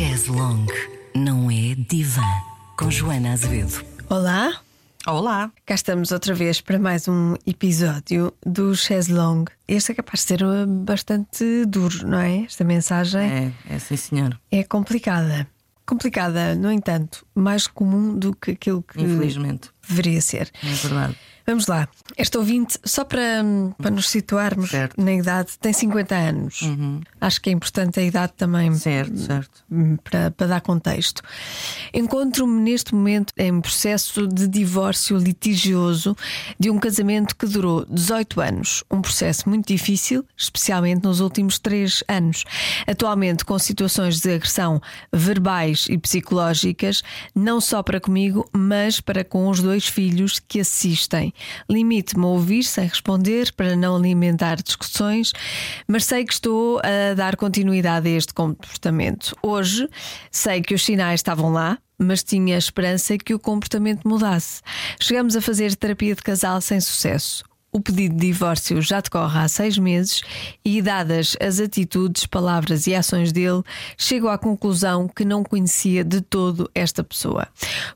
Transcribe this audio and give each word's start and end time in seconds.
Chaz 0.00 0.28
Long 0.28 0.64
não 1.14 1.50
é 1.50 1.74
divã. 1.74 2.22
Com 2.78 2.90
Joana 2.90 3.34
Azevedo. 3.34 3.84
Olá, 4.08 4.58
Olá. 5.06 5.52
cá 5.66 5.74
estamos 5.74 6.10
outra 6.10 6.32
vez 6.34 6.58
para 6.62 6.78
mais 6.78 7.06
um 7.06 7.34
episódio 7.46 8.32
do 8.42 8.74
Chaz 8.74 9.08
Long. 9.08 9.44
Este 9.68 9.92
é 9.92 9.94
capaz 9.96 10.20
de 10.20 10.26
ser 10.28 10.42
uh, 10.42 10.66
bastante 10.66 11.66
duro, 11.66 12.06
não 12.06 12.18
é? 12.18 12.44
Esta 12.44 12.64
mensagem 12.64 13.20
É, 13.20 13.52
é 13.68 13.78
sim, 13.78 13.96
senhor. 13.96 14.40
é 14.50 14.64
complicada. 14.64 15.46
Complicada, 15.84 16.54
no 16.54 16.72
entanto, 16.72 17.26
mais 17.34 17.66
comum 17.66 18.18
do 18.18 18.34
que 18.34 18.52
aquilo 18.52 18.82
que 18.82 19.02
Infelizmente. 19.02 19.68
deveria 19.86 20.22
ser. 20.22 20.50
É 20.64 20.72
verdade. 20.72 21.14
Vamos 21.46 21.66
lá. 21.66 21.88
Este 22.16 22.36
ouvinte, 22.38 22.78
só 22.84 23.04
para, 23.04 23.42
para 23.78 23.90
nos 23.90 24.08
situarmos 24.08 24.70
Certo. 24.70 25.00
na 25.00 25.12
idade, 25.12 25.50
tem 25.60 25.72
50 25.72 26.14
anos. 26.14 26.60
Acho 27.20 27.40
que 27.40 27.50
é 27.50 27.52
importante 27.52 27.98
a 27.98 28.02
idade 28.02 28.32
também 28.36 28.72
Certo, 28.74 29.18
certo. 29.18 29.64
Hum, 29.70 29.96
para, 29.96 30.30
para 30.30 30.46
dar 30.46 30.60
contexto. 30.60 31.22
Encontro-me 31.92 32.60
neste 32.60 32.94
momento 32.94 33.32
em 33.36 33.60
processo 33.60 34.26
de 34.26 34.46
divórcio 34.46 35.16
litigioso 35.16 36.16
de 36.58 36.70
um 36.70 36.78
casamento 36.78 37.36
que 37.36 37.46
durou 37.46 37.84
18 37.86 38.40
anos. 38.40 38.84
Um 38.90 39.00
processo 39.00 39.48
muito 39.48 39.66
difícil, 39.66 40.24
especialmente 40.36 41.04
nos 41.04 41.20
últimos 41.20 41.58
três 41.58 42.02
anos. 42.08 42.44
Atualmente 42.86 43.44
com 43.44 43.58
situações 43.58 44.20
de 44.20 44.34
agressão 44.34 44.80
verbais 45.12 45.86
e 45.88 45.98
psicológicas, 45.98 47.02
não 47.34 47.60
só 47.60 47.82
para 47.82 48.00
comigo, 48.00 48.48
mas 48.52 49.00
para 49.00 49.24
com 49.24 49.48
os 49.48 49.60
dois 49.60 49.86
filhos 49.86 50.40
que 50.40 50.60
assistem. 50.60 51.29
Limite-me 51.68 52.24
a 52.24 52.28
ouvir 52.28 52.64
sem 52.64 52.86
responder 52.86 53.52
para 53.52 53.76
não 53.76 53.96
alimentar 53.96 54.56
discussões, 54.56 55.32
mas 55.86 56.04
sei 56.04 56.24
que 56.24 56.32
estou 56.32 56.80
a 56.80 57.14
dar 57.14 57.36
continuidade 57.36 58.08
a 58.08 58.12
este 58.12 58.34
comportamento. 58.34 59.36
Hoje 59.42 59.88
sei 60.30 60.60
que 60.62 60.74
os 60.74 60.84
sinais 60.84 61.20
estavam 61.20 61.52
lá. 61.52 61.78
Mas 62.02 62.22
tinha 62.22 62.56
esperança 62.56 63.18
que 63.18 63.34
o 63.34 63.38
comportamento 63.38 64.08
mudasse. 64.08 64.62
Chegamos 64.98 65.36
a 65.36 65.40
fazer 65.42 65.76
terapia 65.76 66.14
de 66.14 66.22
casal 66.22 66.58
sem 66.62 66.80
sucesso. 66.80 67.44
O 67.72 67.80
pedido 67.80 68.16
de 68.16 68.26
divórcio 68.26 68.82
já 68.82 69.00
decorre 69.00 69.38
há 69.38 69.46
seis 69.46 69.78
meses 69.78 70.22
e, 70.64 70.82
dadas 70.82 71.36
as 71.40 71.60
atitudes, 71.60 72.26
palavras 72.26 72.88
e 72.88 72.94
ações 72.96 73.30
dele, 73.30 73.62
chego 73.96 74.26
à 74.26 74.36
conclusão 74.36 75.06
que 75.06 75.24
não 75.24 75.44
conhecia 75.44 76.02
de 76.02 76.20
todo 76.20 76.68
esta 76.74 77.04
pessoa. 77.04 77.46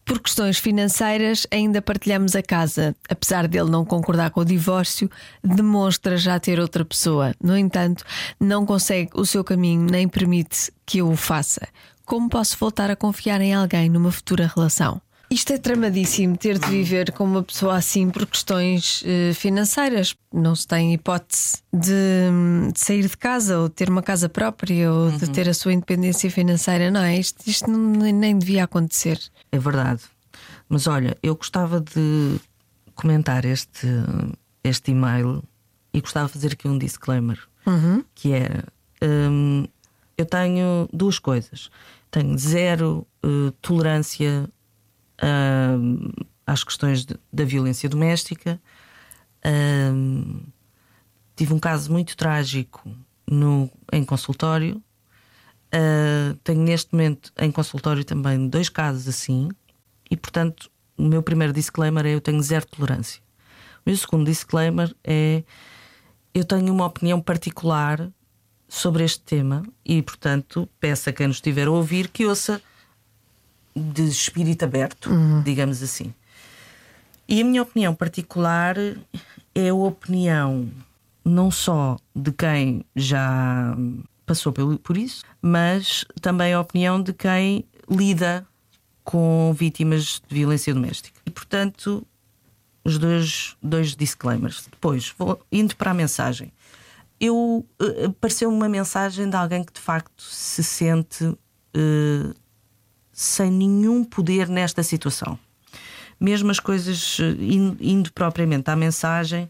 Por 0.04 0.20
questões 0.20 0.58
financeiras, 0.58 1.44
ainda 1.50 1.82
partilhamos 1.82 2.36
a 2.36 2.42
casa. 2.42 2.94
Apesar 3.08 3.48
dele 3.48 3.68
não 3.68 3.84
concordar 3.84 4.30
com 4.30 4.42
o 4.42 4.44
divórcio, 4.44 5.10
demonstra 5.42 6.16
já 6.16 6.38
ter 6.38 6.60
outra 6.60 6.84
pessoa. 6.84 7.34
No 7.42 7.58
entanto, 7.58 8.04
não 8.38 8.64
consegue 8.64 9.10
o 9.14 9.26
seu 9.26 9.42
caminho 9.42 9.90
nem 9.90 10.06
permite 10.06 10.70
que 10.86 10.98
eu 10.98 11.10
o 11.10 11.16
faça. 11.16 11.66
Como 12.04 12.28
posso 12.28 12.56
voltar 12.58 12.92
a 12.92 12.96
confiar 12.96 13.40
em 13.40 13.52
alguém 13.52 13.88
numa 13.88 14.12
futura 14.12 14.52
relação? 14.54 15.00
Isto 15.34 15.52
é 15.52 15.58
tramadíssimo 15.58 16.36
ter 16.36 16.60
de 16.60 16.66
viver 16.68 17.10
com 17.10 17.24
uma 17.24 17.42
pessoa 17.42 17.74
assim 17.74 18.08
por 18.08 18.24
questões 18.24 19.02
eh, 19.04 19.32
financeiras. 19.34 20.14
Não 20.32 20.54
se 20.54 20.64
tem 20.64 20.94
hipótese 20.94 21.56
de, 21.72 22.70
de 22.72 22.78
sair 22.78 23.08
de 23.08 23.16
casa 23.16 23.58
ou 23.58 23.68
ter 23.68 23.88
uma 23.90 24.00
casa 24.00 24.28
própria 24.28 24.92
ou 24.92 25.10
de 25.10 25.28
ter 25.30 25.48
a 25.48 25.54
sua 25.54 25.72
independência 25.72 26.30
financeira. 26.30 26.88
Não 26.88 27.00
é? 27.00 27.18
Isto, 27.18 27.42
isto 27.50 27.68
não- 27.68 28.00
nem, 28.12 28.38
devia 28.38 28.62
acontecer. 28.62 29.18
É 29.50 29.58
verdade. 29.58 30.02
Mas 30.68 30.86
olha, 30.86 31.16
eu 31.20 31.34
gostava 31.34 31.80
de 31.80 32.36
comentar 32.94 33.44
este, 33.44 33.88
este 34.62 34.92
e-mail 34.92 35.42
e 35.92 36.00
gostava 36.00 36.28
de 36.28 36.32
fazer 36.34 36.52
aqui 36.52 36.68
um 36.68 36.78
disclaimer. 36.78 37.40
Que 38.14 38.34
é: 38.34 38.62
hum, 39.02 39.66
eu 40.16 40.26
tenho 40.26 40.88
duas 40.92 41.18
coisas. 41.18 41.70
Tenho 42.08 42.38
zero 42.38 43.04
eh, 43.24 43.52
tolerância 43.60 44.48
hum, 45.22 46.10
às 46.46 46.62
questões 46.64 47.04
de- 47.04 47.16
da 47.32 47.44
violência 47.44 47.88
doméstica. 47.88 48.60
Hum, 49.44 50.42
tive 51.36 51.52
um 51.52 51.58
caso 51.58 51.90
muito 51.92 52.16
trágico 52.16 52.88
no, 53.30 53.70
em 53.92 54.04
consultório. 54.04 54.82
Uh, 55.74 56.34
tenho 56.44 56.62
neste 56.62 56.92
momento 56.92 57.32
em 57.36 57.50
consultório 57.50 58.04
também 58.04 58.48
dois 58.48 58.68
casos 58.68 59.08
assim, 59.08 59.48
e 60.08 60.16
portanto, 60.16 60.70
o 60.96 61.02
meu 61.02 61.20
primeiro 61.20 61.52
disclaimer 61.52 62.06
é 62.06 62.14
eu 62.14 62.20
tenho 62.20 62.40
zero 62.40 62.64
tolerância. 62.66 63.20
O 63.84 63.90
meu 63.90 63.96
segundo 63.96 64.24
disclaimer 64.26 64.94
é 65.02 65.42
eu 66.32 66.44
tenho 66.44 66.72
uma 66.72 66.86
opinião 66.86 67.20
particular 67.20 68.08
sobre 68.68 69.04
este 69.04 69.20
tema 69.22 69.62
e, 69.84 70.00
portanto, 70.00 70.68
peço 70.78 71.10
a 71.10 71.12
quem 71.12 71.26
nos 71.26 71.36
estiver 71.36 71.66
a 71.66 71.70
ouvir 71.72 72.08
que 72.08 72.24
ouça 72.24 72.62
de 73.74 74.02
espírito 74.02 74.64
aberto, 74.64 75.10
digamos 75.44 75.82
assim. 75.82 76.12
E 77.28 77.40
a 77.40 77.44
minha 77.44 77.62
opinião 77.62 77.94
particular 77.94 78.76
é 79.54 79.68
a 79.68 79.74
opinião 79.74 80.68
não 81.24 81.50
só 81.50 81.96
de 82.14 82.32
quem 82.32 82.84
já 82.94 83.74
passou 84.26 84.52
por 84.52 84.96
isso, 84.96 85.24
mas 85.40 86.04
também 86.20 86.52
a 86.52 86.60
opinião 86.60 87.02
de 87.02 87.12
quem 87.12 87.64
lida 87.90 88.46
com 89.02 89.54
vítimas 89.56 90.22
de 90.26 90.34
violência 90.34 90.72
doméstica. 90.72 91.20
E, 91.26 91.30
portanto, 91.30 92.06
os 92.84 92.98
dois, 92.98 93.56
dois 93.62 93.94
disclaimers. 93.94 94.66
Depois, 94.70 95.14
vou 95.18 95.40
indo 95.50 95.76
para 95.76 95.90
a 95.90 95.94
mensagem. 95.94 96.52
Eu 97.20 97.66
eh, 97.80 98.06
apareceu-me 98.06 98.56
uma 98.56 98.68
mensagem 98.68 99.28
de 99.28 99.36
alguém 99.36 99.62
que 99.64 99.72
de 99.72 99.80
facto 99.80 100.22
se 100.22 100.62
sente 100.62 101.36
eh, 101.74 102.34
sem 103.14 103.50
nenhum 103.50 104.04
poder 104.04 104.48
nesta 104.48 104.82
situação. 104.82 105.38
Mesmo 106.20 106.50
as 106.50 106.60
coisas 106.60 107.18
eh, 107.20 107.30
in- 107.40 107.76
indo 107.80 108.12
propriamente 108.12 108.70
à 108.70 108.76
mensagem, 108.76 109.48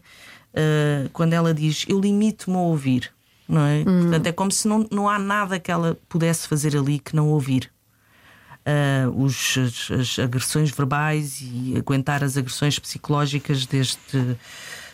eh, 0.53 1.07
quando 1.11 1.33
ela 1.33 1.53
diz 1.53 1.85
eu 1.89 1.99
limito-me 1.99 2.55
a 2.55 2.59
ouvir, 2.59 3.11
não 3.49 3.61
é? 3.61 3.83
Portanto, 3.83 4.27
é 4.27 4.31
como 4.31 4.51
se 4.51 4.67
não, 4.67 4.87
não 4.91 5.09
há 5.09 5.19
nada 5.19 5.59
que 5.59 5.71
ela 5.71 5.97
pudesse 6.07 6.47
fazer 6.47 6.75
ali 6.77 6.99
que 6.99 7.15
não 7.15 7.27
ouvir. 7.29 7.69
Ah, 8.67 9.07
os, 9.15 9.57
as, 9.59 9.91
as 9.91 10.19
agressões 10.19 10.71
verbais 10.71 11.39
e 11.39 11.75
aguentar 11.77 12.23
as 12.23 12.35
agressões 12.35 12.79
psicológicas 12.79 13.67
deste, 13.67 14.17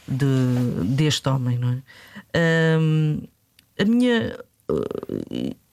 de- 0.06 0.84
deste 0.96 1.30
homem, 1.30 1.58
não 1.58 1.70
é? 1.70 1.78
Ahm, 2.78 3.24
a 3.80 3.86
minha. 3.86 4.38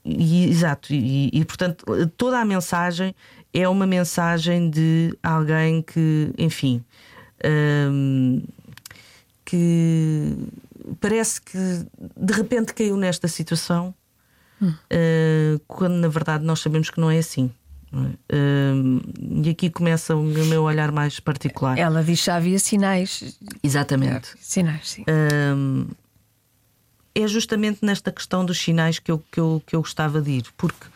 E- 0.09 0.49
exato, 0.49 0.93
e, 0.93 1.31
e, 1.33 1.45
portanto 1.45 1.85
toda 2.17 2.39
a 2.39 2.45
mensagem 2.45 3.15
é 3.53 3.69
uma 3.69 3.87
mensagem 3.87 4.71
de 4.71 5.17
alguém 5.23 5.83
que, 5.83 6.33
enfim, 6.39 6.83
ahm, 7.45 8.43
que 9.45 10.37
parece 11.01 11.41
que 11.41 11.59
de 12.17 12.33
repente 12.35 12.75
caiu 12.75 12.97
nesta 12.97 13.27
situação, 13.29 13.95
ah, 14.63 15.61
quando 15.67 15.95
na 15.95 16.09
verdade 16.09 16.45
nós 16.45 16.61
sabemos 16.61 16.91
que 16.91 17.01
não 17.01 17.11
é 17.11 17.19
assim. 17.19 17.51
Ahm, 17.91 19.01
e 19.43 19.49
aqui 19.51 19.71
começa 19.71 20.15
o 20.15 20.23
meu 20.23 20.65
olhar 20.65 20.93
mais 20.93 21.19
particular. 21.21 21.79
Ela 21.79 22.05
diz 22.05 22.21
que 22.21 22.27
já 22.27 22.37
havia 22.37 22.59
sinais. 22.59 23.39
Exatamente. 23.63 24.35
Sinais, 24.41 24.91
sim. 24.91 25.05
Hum, 25.09 25.87
é 27.23 27.27
justamente 27.27 27.85
nesta 27.85 28.13
questão 28.13 28.45
dos 28.45 28.59
sinais 28.59 28.99
que 28.99 29.11
eu, 29.11 29.23
que, 29.31 29.41
eu, 29.41 29.63
que 29.67 29.75
eu 29.75 29.81
gostava 29.81 30.21
de 30.23 30.31
ir, 30.31 30.47
porque 30.57 30.87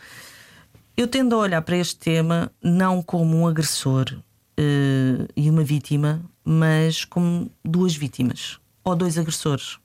eu 0.95 1.07
tendo 1.07 1.35
a 1.35 1.39
olhar 1.39 1.61
para 1.61 1.77
este 1.77 1.97
tema 1.97 2.51
não 2.61 3.01
como 3.01 3.35
um 3.35 3.47
agressor 3.47 4.05
eh, 4.57 5.27
e 5.35 5.49
uma 5.49 5.63
vítima, 5.63 6.23
mas 6.43 7.03
como 7.03 7.51
duas 7.63 7.95
vítimas 7.95 8.59
ou 8.83 8.95
dois 8.95 9.17
agressores. 9.17 9.77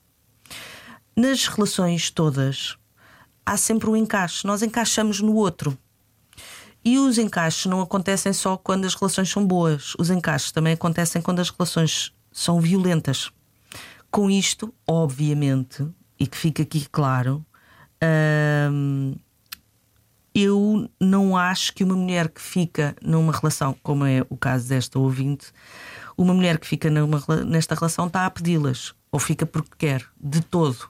Nas 1.15 1.47
relações 1.47 2.09
todas 2.09 2.77
há 3.45 3.57
sempre 3.57 3.89
um 3.89 3.95
encaixe, 3.95 4.45
nós 4.47 4.61
encaixamos 4.61 5.19
no 5.19 5.35
outro. 5.35 5.77
E 6.85 6.97
os 6.97 7.17
encaixes 7.17 7.65
não 7.65 7.81
acontecem 7.81 8.31
só 8.31 8.55
quando 8.55 8.85
as 8.85 8.95
relações 8.95 9.29
são 9.29 9.45
boas, 9.45 9.93
os 9.99 10.09
encaixes 10.09 10.51
também 10.51 10.73
acontecem 10.73 11.21
quando 11.21 11.39
as 11.39 11.49
relações 11.49 12.13
são 12.31 12.61
violentas. 12.61 13.29
Com 14.09 14.29
isto, 14.29 14.73
obviamente, 14.87 15.85
e 16.19 16.27
que 16.27 16.37
fica 16.37 16.63
aqui 16.63 16.87
claro, 16.91 17.45
hum, 18.71 19.15
eu 20.33 20.89
não 20.99 21.35
acho 21.35 21.73
que 21.73 21.83
uma 21.83 21.95
mulher 21.95 22.29
que 22.29 22.41
fica 22.41 22.95
numa 23.01 23.31
relação, 23.31 23.75
como 23.81 24.05
é 24.05 24.25
o 24.29 24.37
caso 24.37 24.69
desta 24.69 24.99
ouvinte, 24.99 25.51
uma 26.17 26.33
mulher 26.33 26.59
que 26.59 26.67
fica 26.67 26.89
numa 26.89 27.23
nesta 27.45 27.75
relação 27.75 28.07
está 28.07 28.25
a 28.25 28.29
pedi-las, 28.29 28.93
ou 29.11 29.19
fica 29.19 29.45
porque 29.45 29.71
quer, 29.77 30.05
de 30.19 30.41
todo. 30.41 30.89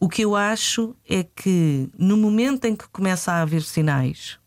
O 0.00 0.08
que 0.08 0.22
eu 0.22 0.36
acho 0.36 0.94
é 1.08 1.22
que 1.24 1.88
no 1.98 2.16
momento 2.16 2.64
em 2.66 2.76
que 2.76 2.88
começa 2.88 3.32
a 3.32 3.42
haver 3.42 3.62
sinais, 3.62 4.38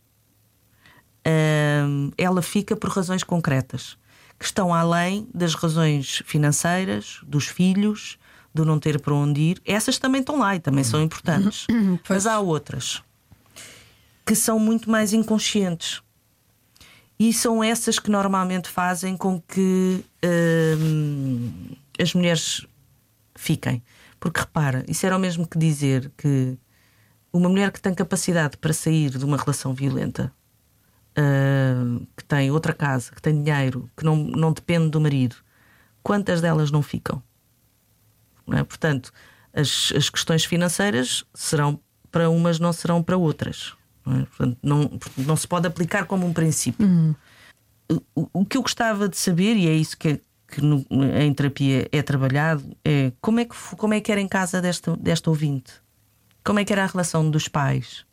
hum, 1.85 2.11
ela 2.17 2.41
fica 2.41 2.75
por 2.75 2.89
razões 2.89 3.23
concretas 3.23 3.97
que 4.39 4.45
estão 4.45 4.73
além 4.73 5.27
das 5.33 5.55
razões 5.55 6.21
financeiras, 6.25 7.21
dos 7.23 7.47
filhos, 7.47 8.19
do 8.57 8.65
não 8.65 8.79
ter 8.79 8.99
para 8.99 9.13
onde 9.13 9.39
ir. 9.39 9.61
Essas 9.65 9.97
também 9.97 10.21
estão 10.21 10.39
lá 10.39 10.55
e 10.55 10.59
também 10.59 10.83
são 10.83 11.01
importantes. 11.01 11.65
Mas 12.09 12.25
há 12.25 12.39
outras. 12.39 13.01
que 14.25 14.35
são 14.35 14.59
muito 14.59 14.91
mais 14.91 15.13
inconscientes. 15.13 16.01
E 17.17 17.31
são 17.31 17.63
essas 17.63 17.97
que 17.97 18.11
normalmente 18.11 18.67
fazem 18.69 19.15
com 19.15 19.41
que 19.41 20.03
hum, 20.79 21.51
as 21.99 22.13
mulheres 22.13 22.67
fiquem. 23.35 23.81
Porque 24.19 24.39
repara, 24.41 24.83
isso 24.87 25.05
era 25.05 25.15
o 25.15 25.19
mesmo 25.19 25.47
que 25.47 25.57
dizer 25.57 26.11
que 26.17 26.57
uma 27.31 27.49
mulher 27.49 27.71
que 27.71 27.81
tem 27.81 27.93
capacidade 27.93 28.57
para 28.57 28.73
sair 28.73 29.11
de 29.11 29.23
uma 29.23 29.37
relação 29.37 29.73
violenta, 29.73 30.31
uh, 31.17 32.05
que 32.15 32.23
tem 32.23 32.51
outra 32.51 32.73
casa, 32.73 33.11
que 33.11 33.21
tem 33.21 33.41
dinheiro, 33.41 33.89
que 33.95 34.03
não, 34.03 34.15
não 34.15 34.51
depende 34.51 34.89
do 34.89 34.99
marido, 34.99 35.35
quantas 36.03 36.41
delas 36.41 36.71
não 36.71 36.81
ficam? 36.81 37.21
É? 38.51 38.63
Portanto, 38.63 39.11
as, 39.53 39.91
as 39.95 40.09
questões 40.09 40.45
financeiras 40.45 41.25
serão 41.33 41.79
para 42.11 42.29
umas, 42.29 42.59
não 42.59 42.71
serão 42.71 43.03
para 43.03 43.17
outras. 43.17 43.73
Não, 44.05 44.19
é? 44.19 44.25
Portanto, 44.25 44.57
não, 44.63 44.99
não 45.17 45.35
se 45.35 45.47
pode 45.47 45.67
aplicar 45.67 46.05
como 46.05 46.25
um 46.25 46.33
princípio. 46.33 46.85
Uhum. 46.85 47.15
O, 48.15 48.29
o, 48.41 48.45
que 48.45 48.57
eu 48.57 48.61
gostava 48.61 49.07
de 49.07 49.17
saber, 49.17 49.55
e 49.55 49.67
é 49.67 49.73
isso 49.73 49.97
que, 49.97 50.19
que 50.47 50.61
no, 50.61 50.85
em 51.21 51.33
terapia 51.33 51.87
é 51.91 52.01
trabalhado, 52.01 52.75
é 52.83 53.11
como 53.21 53.39
é 53.39 53.45
que, 53.45 53.55
como 53.77 53.93
é 53.93 54.01
que 54.01 54.11
era 54.11 54.19
em 54.19 54.27
casa 54.27 54.61
desta, 54.61 54.95
desta 54.97 55.29
ouvinte? 55.29 55.73
Como 56.43 56.59
é 56.59 56.65
que 56.65 56.73
era 56.73 56.83
a 56.83 56.87
relação 56.87 57.29
dos 57.29 57.47
pais? 57.47 58.05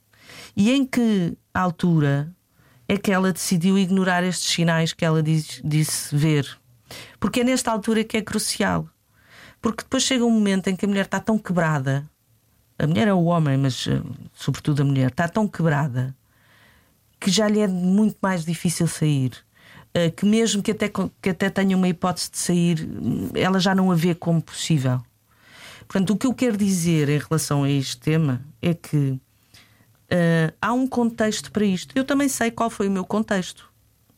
E 0.57 0.71
em 0.71 0.85
que 0.85 1.37
altura 1.53 2.33
é 2.89 2.97
que 2.97 3.11
ela 3.11 3.33
decidiu 3.33 3.79
ignorar 3.79 4.23
estes 4.25 4.53
sinais 4.53 4.93
que 4.93 5.05
ela 5.05 5.23
diz, 5.23 5.61
disse 5.65 6.15
ver? 6.15 6.59
Porque 7.19 7.41
é 7.41 7.45
nesta 7.45 7.71
altura 7.71 8.05
que 8.05 8.17
é 8.17 8.23
crucial. 8.23 8.89
Porque 9.65 9.83
depois 9.83 10.03
chega 10.03 10.23
um 10.27 10.31
momento 10.31 10.69
em 10.69 10.77
que 10.77 10.85
a 10.85 10.89
mulher 10.89 11.07
está 11.07 11.19
tão 11.19 11.39
quebrada, 11.39 12.05
a 12.79 12.87
mulher 12.87 13.09
é 13.09 13.15
o 13.15 13.25
homem, 13.25 13.57
mas 13.57 13.87
eh, 13.87 13.99
sobretudo 14.35 14.83
a 14.83 14.85
mulher, 14.85 15.09
está 15.09 15.27
tão 15.27 15.49
quebrada 15.49 16.15
que 17.19 17.31
já 17.31 17.49
lhe 17.49 17.61
é 17.61 17.67
muito 17.67 18.19
mais 18.21 18.45
difícil 18.45 18.87
sair. 18.87 19.33
Eh, 19.95 20.11
que 20.11 20.27
mesmo 20.27 20.63
que 20.63 20.73
até, 20.73 20.91
que 20.91 21.31
até 21.31 21.49
tenha 21.49 21.75
uma 21.79 21.89
hipótese 21.89 22.31
de 22.31 22.37
sair, 22.37 22.87
ela 23.35 23.59
já 23.59 23.75
não 23.75 23.91
a 23.91 23.95
vê 23.95 24.15
como 24.15 24.43
possível. 24.43 25.01
Portanto, 25.89 26.11
o 26.11 26.17
que 26.19 26.27
eu 26.27 26.35
quero 26.35 26.59
dizer 26.59 27.09
em 27.09 27.19
relação 27.19 27.65
a 27.65 27.71
este 27.71 27.97
tema 27.97 28.43
é 28.61 28.75
que 28.75 29.13
uh, 29.13 30.53
há 30.61 30.75
um 30.75 30.87
contexto 30.87 31.51
para 31.51 31.65
isto. 31.65 31.97
Eu 31.97 32.05
também 32.05 32.29
sei 32.29 32.51
qual 32.51 32.69
foi 32.69 32.87
o 32.87 32.91
meu 32.91 33.07
contexto. 33.07 33.73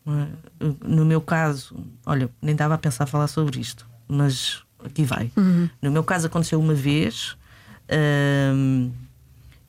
É? 0.09 0.67
No 0.85 1.05
meu 1.05 1.21
caso, 1.21 1.77
olha, 2.05 2.29
nem 2.43 2.57
dava 2.57 2.75
a 2.75 2.79
pensar 2.79 3.07
falar 3.07 3.29
sobre 3.29 3.61
isto, 3.61 3.89
mas 4.09 4.66
aqui 4.87 5.05
vai. 5.05 5.31
Uhum. 5.37 5.69
No 5.83 5.91
meu 5.91 6.05
caso 6.05 6.27
aconteceu 6.27 6.61
uma 6.61 6.75
vez 6.75 7.37
uh, 7.91 8.93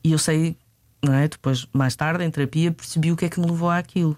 e 0.02 0.12
eu 0.12 0.18
sei, 0.18 0.56
não 1.02 1.14
é? 1.14 1.28
Depois, 1.28 1.66
mais 1.72 1.94
tarde, 1.96 2.24
em 2.24 2.30
terapia, 2.30 2.72
percebi 2.72 3.12
o 3.12 3.16
que 3.16 3.24
é 3.24 3.28
que 3.28 3.40
me 3.40 3.46
levou 3.46 3.70
àquilo. 3.70 4.16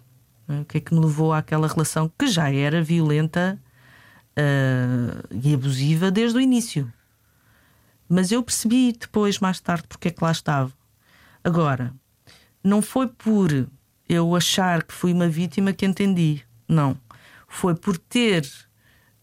É? 0.48 0.60
O 0.60 0.64
que 0.64 0.78
é 0.78 0.80
que 0.80 0.94
me 0.94 1.00
levou 1.00 1.32
àquela 1.32 1.66
relação 1.66 2.10
que 2.18 2.26
já 2.26 2.52
era 2.52 2.82
violenta 2.82 3.58
uh, 4.38 5.36
e 5.42 5.54
abusiva 5.54 6.10
desde 6.10 6.38
o 6.38 6.40
início. 6.40 6.92
Mas 8.08 8.32
eu 8.32 8.42
percebi 8.42 8.92
depois, 8.92 9.38
mais 9.38 9.60
tarde, 9.60 9.84
porque 9.88 10.08
é 10.08 10.10
que 10.10 10.22
lá 10.22 10.32
estava. 10.32 10.72
Agora, 11.44 11.94
não 12.62 12.82
foi 12.82 13.06
por 13.06 13.68
eu 14.08 14.34
achar 14.34 14.82
que 14.82 14.92
fui 14.92 15.12
uma 15.12 15.28
vítima 15.28 15.72
que 15.72 15.86
entendi. 15.86 16.42
Não. 16.68 16.96
Foi 17.48 17.74
por 17.74 17.96
ter 17.96 18.44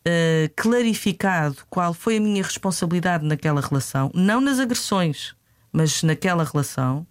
uh, 0.07 0.54
clarificado 0.56 1.57
qual 1.69 1.94
foi 1.94 2.18
a 2.18 2.21
minha 2.21 2.42
responsabilidade 2.42 3.25
naquela 3.25 3.62
relação, 3.62 4.09
não 4.13 4.39
nas 4.39 4.59
agressões, 4.59 5.36
mas 5.71 6.01
naquela 6.04 6.44
relação, 6.44 7.06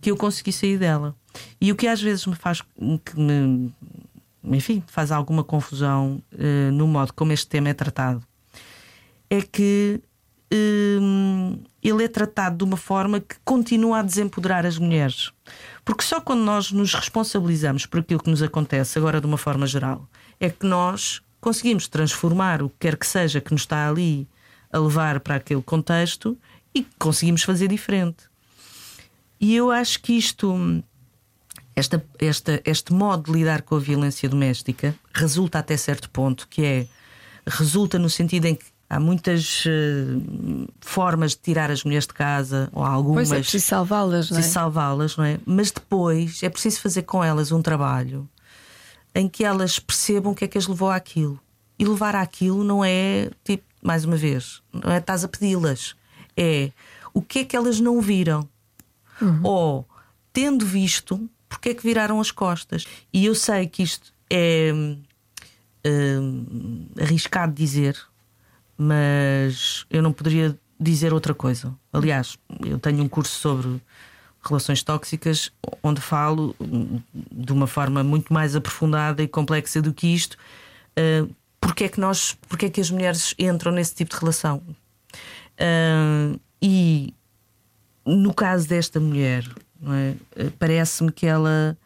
que 0.00 0.10
eu 0.10 0.16
consegui 0.16 0.52
sair 0.52 0.78
dela. 0.78 1.14
E 1.60 1.70
o 1.70 1.76
que 1.76 1.86
às 1.86 2.02
vezes 2.02 2.26
me 2.26 2.34
faz 2.34 2.60
que 2.60 3.18
me, 3.18 3.72
enfim, 4.44 4.82
faz 4.86 5.12
alguma 5.12 5.44
confusão 5.44 6.22
uh, 6.32 6.72
no 6.72 6.86
modo 6.86 7.12
como 7.14 7.32
este 7.32 7.46
tema 7.46 7.68
é 7.68 7.74
tratado 7.74 8.22
é 9.30 9.40
que 9.40 10.02
Hum, 10.54 11.62
ele 11.82 12.04
é 12.04 12.08
tratado 12.08 12.58
de 12.58 12.64
uma 12.64 12.76
forma 12.76 13.20
que 13.20 13.36
continua 13.42 14.00
a 14.00 14.02
desempoderar 14.02 14.66
as 14.66 14.76
mulheres. 14.76 15.32
Porque 15.82 16.04
só 16.04 16.20
quando 16.20 16.40
nós 16.40 16.70
nos 16.70 16.92
responsabilizamos 16.92 17.86
por 17.86 18.00
aquilo 18.00 18.22
que 18.22 18.28
nos 18.28 18.42
acontece, 18.42 18.98
agora 18.98 19.18
de 19.18 19.26
uma 19.26 19.38
forma 19.38 19.66
geral, 19.66 20.06
é 20.38 20.50
que 20.50 20.66
nós 20.66 21.22
conseguimos 21.42 21.88
transformar 21.88 22.62
o 22.62 22.70
que 22.70 22.76
quer 22.78 22.96
que 22.96 23.06
seja 23.06 23.40
que 23.40 23.50
nos 23.52 23.62
está 23.62 23.88
ali 23.88 24.28
a 24.72 24.78
levar 24.78 25.18
para 25.18 25.34
aquele 25.34 25.60
contexto 25.60 26.38
e 26.72 26.86
conseguimos 26.98 27.42
fazer 27.42 27.66
diferente. 27.66 28.30
E 29.40 29.54
eu 29.56 29.72
acho 29.72 30.00
que 30.00 30.12
isto, 30.12 30.54
esta, 31.74 32.02
esta, 32.20 32.62
este 32.64 32.92
modo 32.92 33.24
de 33.24 33.38
lidar 33.38 33.62
com 33.62 33.74
a 33.74 33.80
violência 33.80 34.28
doméstica, 34.28 34.94
resulta 35.12 35.58
até 35.58 35.76
certo 35.76 36.08
ponto, 36.08 36.46
que 36.48 36.64
é 36.64 36.86
resulta 37.44 37.98
no 37.98 38.08
sentido 38.08 38.46
em 38.46 38.54
que 38.54 38.72
Há 38.92 39.00
muitas 39.00 39.64
uh, 39.64 40.68
formas 40.78 41.30
de 41.30 41.38
tirar 41.38 41.70
as 41.70 41.82
mulheres 41.82 42.06
de 42.06 42.12
casa, 42.12 42.68
ou 42.74 42.84
algumas. 42.84 43.30
Pois 43.30 43.38
é 43.38 43.40
preciso 43.40 43.64
salvá-las, 43.64 44.28
não 44.28 44.36
é? 44.36 44.40
Preciso 44.40 44.52
salvá-las, 44.52 45.16
não 45.16 45.24
é? 45.24 45.38
Mas 45.46 45.70
depois 45.70 46.42
é 46.42 46.50
preciso 46.50 46.78
fazer 46.78 47.00
com 47.04 47.24
elas 47.24 47.52
um 47.52 47.62
trabalho 47.62 48.28
em 49.14 49.28
que 49.28 49.44
elas 49.44 49.78
percebam 49.78 50.32
o 50.32 50.34
que 50.34 50.44
é 50.44 50.48
que 50.48 50.58
as 50.58 50.66
levou 50.66 50.90
àquilo. 50.90 51.38
E 51.78 51.84
levar 51.84 52.14
àquilo 52.14 52.62
não 52.62 52.84
é, 52.84 53.30
tipo, 53.44 53.64
mais 53.82 54.04
uma 54.04 54.16
vez, 54.16 54.62
não 54.72 54.92
é 54.92 54.98
estás 54.98 55.24
a 55.24 55.28
pedi-las. 55.28 55.96
É 56.36 56.70
o 57.12 57.20
que 57.20 57.40
é 57.40 57.44
que 57.44 57.56
elas 57.56 57.80
não 57.80 58.00
viram. 58.00 58.48
Uhum. 59.20 59.40
Ou, 59.42 59.88
tendo 60.32 60.64
visto, 60.64 61.28
porque 61.48 61.70
é 61.70 61.74
que 61.74 61.82
viraram 61.82 62.20
as 62.20 62.30
costas. 62.30 62.86
E 63.12 63.26
eu 63.26 63.34
sei 63.34 63.66
que 63.66 63.82
isto 63.82 64.12
é 64.30 64.72
hum, 64.72 65.02
arriscado 67.00 67.52
dizer, 67.52 67.98
mas 68.76 69.86
eu 69.90 70.02
não 70.02 70.12
poderia 70.12 70.58
dizer 70.80 71.12
outra 71.12 71.34
coisa. 71.34 71.74
Aliás, 71.92 72.38
eu 72.64 72.78
tenho 72.78 73.02
um 73.02 73.08
curso 73.08 73.38
sobre 73.38 73.80
relações 74.42 74.82
tóxicas 74.82 75.52
onde 75.82 76.00
falo 76.00 76.54
de 77.30 77.52
uma 77.52 77.66
forma 77.66 78.02
muito 78.02 78.32
mais 78.32 78.56
aprofundada 78.56 79.22
e 79.22 79.28
complexa 79.28 79.80
do 79.80 79.92
que 79.92 80.08
isto. 80.08 80.36
Uh, 80.98 81.32
porque 81.60 81.84
é 81.84 81.88
que 81.88 82.00
nós, 82.00 82.36
porque 82.48 82.66
é 82.66 82.70
que 82.70 82.80
as 82.80 82.90
mulheres 82.90 83.34
entram 83.38 83.72
nesse 83.72 83.94
tipo 83.94 84.12
de 84.12 84.20
relação? 84.20 84.62
Uh, 85.58 86.38
e 86.60 87.14
no 88.04 88.34
caso 88.34 88.68
desta 88.68 88.98
mulher, 88.98 89.48
é? 90.36 90.50
parece-me 90.58 91.12
que 91.12 91.26
ela 91.26 91.76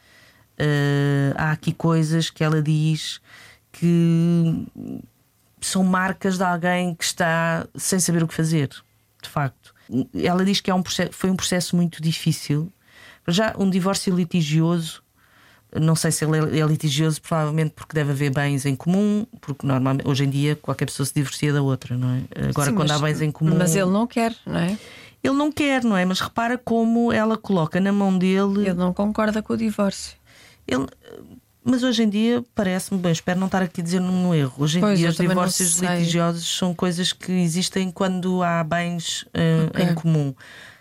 uh, 0.58 1.34
há 1.36 1.52
aqui 1.52 1.72
coisas 1.72 2.30
que 2.30 2.42
ela 2.42 2.62
diz 2.62 3.20
que 3.72 4.66
são 5.60 5.84
marcas 5.84 6.38
de 6.38 6.44
alguém 6.44 6.94
que 6.94 7.04
está 7.04 7.66
sem 7.74 7.98
saber 7.98 8.22
o 8.22 8.28
que 8.28 8.34
fazer, 8.34 8.68
de 9.22 9.28
facto. 9.28 9.74
Ela 10.14 10.44
diz 10.44 10.60
que 10.60 10.70
é 10.70 10.74
um 10.74 10.82
processo, 10.82 11.12
foi 11.12 11.30
um 11.30 11.36
processo 11.36 11.76
muito 11.76 12.02
difícil. 12.02 12.70
Já 13.28 13.54
um 13.58 13.68
divórcio 13.68 14.14
litigioso, 14.14 15.02
não 15.74 15.96
sei 15.96 16.12
se 16.12 16.24
ele 16.24 16.60
é 16.60 16.64
litigioso, 16.64 17.20
provavelmente 17.20 17.72
porque 17.74 17.94
deve 17.94 18.12
haver 18.12 18.30
bens 18.32 18.64
em 18.64 18.76
comum, 18.76 19.26
porque 19.40 19.66
normalmente 19.66 20.06
hoje 20.06 20.24
em 20.24 20.30
dia 20.30 20.56
qualquer 20.56 20.86
pessoa 20.86 21.04
se 21.04 21.14
divorcia 21.14 21.52
da 21.52 21.62
outra, 21.62 21.96
não 21.96 22.10
é? 22.10 22.48
Agora, 22.48 22.70
Sim, 22.70 22.76
quando 22.76 22.88
mas, 22.88 23.02
há 23.02 23.04
bens 23.04 23.20
em 23.20 23.30
comum. 23.30 23.56
Mas 23.56 23.74
ele 23.74 23.90
não 23.90 24.06
quer, 24.06 24.34
não 24.46 24.58
é? 24.58 24.78
Ele 25.22 25.34
não 25.34 25.50
quer, 25.50 25.82
não 25.82 25.96
é? 25.96 26.04
Mas 26.04 26.20
repara 26.20 26.56
como 26.56 27.12
ela 27.12 27.36
coloca 27.36 27.80
na 27.80 27.92
mão 27.92 28.16
dele. 28.16 28.68
Ele 28.68 28.74
não 28.74 28.92
concorda 28.92 29.42
com 29.42 29.54
o 29.54 29.56
divórcio. 29.56 30.16
Ele, 30.68 30.86
mas 31.66 31.82
hoje 31.82 32.04
em 32.04 32.08
dia 32.08 32.44
parece-me, 32.54 33.00
bem, 33.00 33.10
espero 33.10 33.40
não 33.40 33.46
estar 33.46 33.60
aqui 33.60 33.82
dizer 33.82 34.00
um 34.00 34.32
erro. 34.32 34.54
Hoje 34.58 34.78
em 34.78 34.80
pois, 34.80 34.98
dia 34.98 35.08
os 35.08 35.16
divórcios 35.16 35.78
litigiosos 35.80 36.56
são 36.56 36.72
coisas 36.72 37.12
que 37.12 37.32
existem 37.32 37.90
quando 37.90 38.40
há 38.42 38.62
bens 38.62 39.22
uh, 39.22 39.66
okay. 39.68 39.84
em 39.84 39.94
comum. 39.94 40.32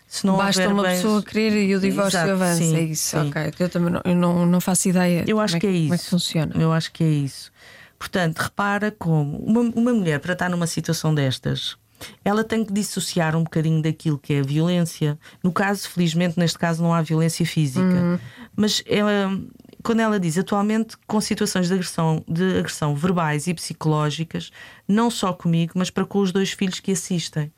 Se 0.07 0.27
não 0.27 0.37
Basta 0.37 0.69
uma 0.69 0.83
bens... 0.83 0.97
pessoa 0.97 1.23
querer 1.23 1.67
e 1.67 1.75
o 1.75 1.79
divórcio 1.79 2.19
Exato, 2.19 2.31
avança. 2.31 2.63
Sim, 2.63 2.75
é 2.75 2.81
isso, 2.81 3.09
sim. 3.09 3.29
ok. 3.29 3.53
Eu 3.59 3.69
também 3.69 3.91
não, 3.91 4.01
eu 4.05 4.15
não, 4.15 4.45
não 4.45 4.61
faço 4.61 4.87
ideia. 4.87 5.25
Eu 5.27 5.39
acho 5.39 5.57
é 5.57 5.59
que, 5.59 5.65
é 5.65 5.71
isso. 5.71 5.87
Como 5.87 5.95
é 5.95 5.97
que 5.97 6.05
funciona? 6.05 6.53
Eu 6.55 6.71
acho 6.71 6.91
que 6.91 7.03
é 7.03 7.09
isso. 7.09 7.51
Portanto, 7.97 8.37
repara 8.37 8.91
como 8.91 9.39
uma, 9.39 9.61
uma 9.61 9.93
mulher 9.93 10.19
para 10.19 10.33
estar 10.33 10.49
numa 10.49 10.67
situação 10.67 11.15
destas 11.15 11.77
ela 12.23 12.43
tem 12.43 12.63
que 12.63 12.73
dissociar 12.73 13.35
um 13.35 13.43
bocadinho 13.43 13.81
daquilo 13.81 14.17
que 14.17 14.33
é 14.33 14.39
a 14.39 14.43
violência. 14.43 15.17
No 15.43 15.51
caso, 15.51 15.89
felizmente, 15.89 16.37
neste 16.37 16.57
caso, 16.57 16.83
não 16.83 16.93
há 16.93 17.01
violência 17.01 17.45
física, 17.45 17.81
uhum. 17.81 18.19
mas 18.55 18.83
ela, 18.85 19.39
quando 19.85 19.99
ela 19.99 20.19
diz 20.19 20.35
atualmente 20.35 20.97
com 21.05 21.21
situações 21.21 21.67
de 21.67 21.75
agressão, 21.75 22.25
de 22.27 22.57
agressão 22.57 22.95
verbais 22.95 23.45
e 23.45 23.53
psicológicas, 23.53 24.51
não 24.87 25.11
só 25.11 25.31
comigo, 25.31 25.73
mas 25.75 25.91
para 25.91 26.03
com 26.05 26.19
os 26.19 26.31
dois 26.31 26.51
filhos 26.51 26.79
que 26.79 26.91
assistem. 26.91 27.53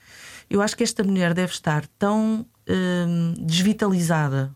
Eu 0.50 0.62
acho 0.62 0.76
que 0.76 0.84
esta 0.84 1.06
mulher 1.06 1.34
deve 1.34 1.54
estar 1.54 1.88
tão 1.98 2.46
hum, 2.68 3.34
desvitalizada 3.40 4.54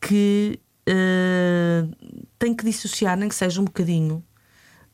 que 0.00 0.58
uh, 0.88 2.18
tem 2.36 2.52
que 2.52 2.64
dissociar, 2.64 3.16
nem 3.16 3.28
que 3.28 3.34
seja 3.34 3.60
um 3.60 3.64
bocadinho, 3.64 4.24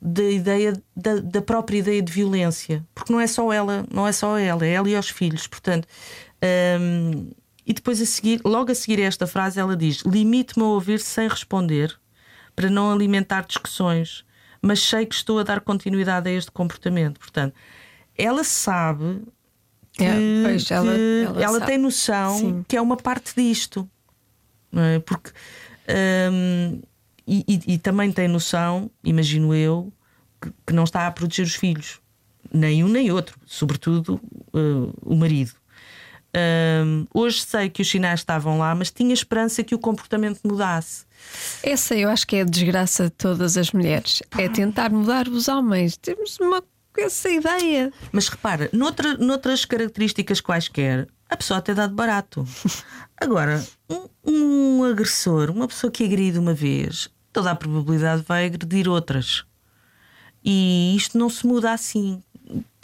da 0.00 0.24
ideia 0.24 0.74
da, 0.94 1.20
da, 1.20 1.40
própria 1.40 1.78
ideia 1.78 2.02
de 2.02 2.12
violência, 2.12 2.86
porque 2.94 3.10
não 3.10 3.18
é 3.18 3.26
só 3.26 3.50
ela, 3.50 3.86
não 3.90 4.06
é 4.06 4.12
só 4.12 4.36
ela, 4.36 4.66
é 4.66 4.72
ela 4.72 4.90
e 4.90 4.94
os 4.94 5.08
filhos. 5.08 5.46
Portanto, 5.46 5.88
hum, 6.78 7.30
E 7.66 7.72
depois, 7.72 8.00
a 8.00 8.06
seguir, 8.06 8.40
logo 8.44 8.70
a 8.70 8.74
seguir 8.74 9.00
a 9.00 9.04
esta 9.04 9.26
frase, 9.26 9.58
ela 9.58 9.76
diz: 9.76 10.02
Limite-me 10.02 10.64
a 10.64 10.68
ouvir 10.68 11.00
sem 11.00 11.26
responder, 11.28 11.98
para 12.54 12.70
não 12.70 12.92
alimentar 12.92 13.44
discussões, 13.44 14.24
mas 14.62 14.80
sei 14.80 15.04
que 15.04 15.14
estou 15.14 15.38
a 15.40 15.42
dar 15.42 15.60
continuidade 15.60 16.28
a 16.28 16.32
este 16.32 16.50
comportamento. 16.50 17.18
Portanto, 17.18 17.54
ela 18.16 18.44
sabe 18.44 19.22
que, 19.92 20.04
É, 20.04 20.14
pois, 20.44 20.70
ela- 20.70 20.92
ela 20.94 21.42
ela 21.42 21.60
tem 21.62 21.76
noção 21.78 22.38
Sim. 22.38 22.64
que 22.68 22.76
é 22.76 22.80
uma 22.80 22.96
parte 22.96 23.32
disto. 23.36 23.88
Não 24.70 24.82
é? 24.82 24.98
Porque. 25.00 25.30
hum, 26.32 26.80
e, 27.26 27.44
e- 27.48 27.74
e 27.74 27.78
também 27.78 28.12
tem 28.12 28.28
noção, 28.28 28.88
imagino 29.02 29.52
eu, 29.52 29.92
que, 30.40 30.52
que 30.68 30.72
não 30.72 30.84
está 30.84 31.06
a 31.06 31.10
proteger 31.10 31.44
os 31.46 31.54
filhos, 31.56 32.00
nem 32.52 32.84
um 32.84 32.88
nem 32.88 33.10
outro, 33.10 33.36
sobretudo 33.44 34.20
uh, 34.54 34.94
o 35.02 35.16
marido. 35.16 35.52
Hum, 36.38 37.06
hoje 37.14 37.40
sei 37.40 37.70
que 37.70 37.80
os 37.80 37.88
sinais 37.88 38.20
estavam 38.20 38.58
lá, 38.58 38.74
mas 38.74 38.90
tinha 38.90 39.14
esperança 39.14 39.62
que 39.64 39.74
o 39.74 39.78
comportamento 39.78 40.40
mudasse. 40.44 41.06
Essa 41.62 41.94
eu 41.96 42.10
acho 42.10 42.26
que 42.26 42.36
é 42.36 42.40
a 42.42 42.44
desgraça 42.44 43.04
de 43.04 43.10
todas 43.10 43.56
as 43.56 43.72
mulheres. 43.72 44.22
É 44.36 44.46
tentar 44.48 44.90
mudar 44.90 45.28
os 45.28 45.48
homens. 45.48 45.96
Temos 45.96 46.38
uma 46.38 46.62
essa 46.98 47.28
ideia. 47.30 47.92
Mas 48.12 48.28
repara, 48.28 48.68
noutra, 48.72 49.14
noutras 49.18 49.64
características 49.66 50.40
quaisquer, 50.40 51.06
a 51.28 51.36
pessoa 51.36 51.58
até 51.58 51.74
dá 51.74 51.86
de 51.86 51.94
barato. 51.94 52.46
Agora, 53.18 53.64
um, 53.90 54.08
um 54.24 54.84
agressor, 54.84 55.50
uma 55.50 55.68
pessoa 55.68 55.90
que 55.90 56.04
agride 56.04 56.38
uma 56.38 56.54
vez, 56.54 57.08
toda 57.32 57.50
a 57.50 57.54
probabilidade 57.54 58.24
vai 58.26 58.46
agredir 58.46 58.88
outras. 58.88 59.44
E 60.44 60.94
isto 60.96 61.18
não 61.18 61.28
se 61.28 61.46
muda 61.46 61.72
assim, 61.72 62.22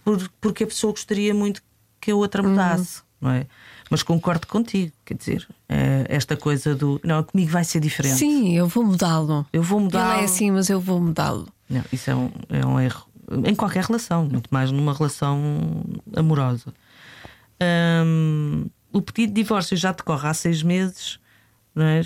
por- 0.05 0.31
porque 0.41 0.65
a 0.65 0.67
pessoa 0.67 0.93
gostaria 0.93 1.33
muito 1.35 1.63
que 2.01 2.11
a 2.11 2.17
outra 2.17 2.43
mudasse, 2.43 3.03
não 3.23 3.31
é? 3.31 3.47
Mas 3.89 4.03
concordo 4.03 4.47
contigo, 4.47 4.93
quer 5.05 5.15
dizer, 5.15 5.49
é 5.69 6.05
esta 6.09 6.37
coisa 6.37 6.75
do 6.75 7.01
não, 7.05 7.23
comigo 7.23 7.53
vai 7.53 7.63
ser 7.63 7.79
diferente. 7.79 8.17
Sim, 8.17 8.57
eu 8.57 8.67
vou 8.67 8.85
mudá-lo. 8.85 9.47
Eu 9.53 9.63
vou 9.63 9.79
mudar. 9.79 10.15
Ele 10.15 10.23
é 10.23 10.25
assim, 10.25 10.51
mas 10.51 10.69
eu 10.69 10.81
vou 10.81 11.01
mudá-lo. 11.01 11.47
Não, 11.71 11.85
isso 11.93 12.11
é 12.11 12.17
um, 12.17 12.31
é 12.49 12.67
um 12.67 12.81
erro. 12.81 13.07
Em 13.45 13.55
qualquer 13.55 13.85
relação, 13.85 14.27
muito 14.27 14.49
mais 14.51 14.73
numa 14.73 14.93
relação 14.93 15.85
amorosa. 16.17 16.75
Hum, 18.05 18.67
o 18.93 19.01
pedido 19.01 19.33
de 19.33 19.43
divórcio 19.43 19.77
já 19.77 19.93
decorre 19.93 20.29
há 20.29 20.35
seis 20.35 20.63
meses, 20.63 21.21
é? 21.77 22.03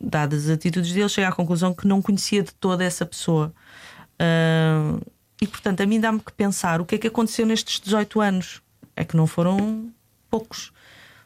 dadas 0.00 0.44
as 0.44 0.50
atitudes 0.50 0.92
dele, 0.92 1.08
chega 1.08 1.28
à 1.28 1.32
conclusão 1.32 1.74
que 1.74 1.86
não 1.86 2.00
conhecia 2.00 2.42
de 2.42 2.54
toda 2.54 2.84
essa 2.84 3.04
pessoa. 3.04 3.52
Hum, 4.20 5.00
e 5.42 5.46
portanto, 5.46 5.80
a 5.80 5.86
mim 5.86 5.98
dá-me 5.98 6.20
que 6.20 6.32
pensar 6.32 6.80
o 6.80 6.84
que 6.84 6.94
é 6.94 6.98
que 6.98 7.08
aconteceu 7.08 7.44
nestes 7.44 7.80
18 7.80 8.20
anos. 8.20 8.62
É 8.94 9.04
que 9.04 9.16
não 9.16 9.26
foram 9.26 9.90
poucos. 10.30 10.72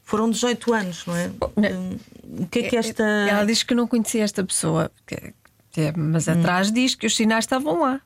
Foram 0.03 0.31
18 0.31 0.73
anos, 0.75 1.07
não 1.07 1.17
é? 1.17 1.29
Hum, 1.29 1.99
O 2.43 2.47
que 2.47 2.59
é 2.61 2.69
que 2.69 2.77
esta. 2.77 3.03
Ela 3.03 3.45
diz 3.47 3.63
que 3.63 3.75
não 3.75 3.87
conhecia 3.87 4.23
esta 4.23 4.45
pessoa, 4.45 4.91
é- 5.11 5.93
mas 5.97 6.29
atrás 6.29 6.71
diz 6.73 6.95
que 6.95 7.07
os 7.07 7.17
sinais 7.17 7.45
estavam 7.45 7.81
lá. 7.81 8.01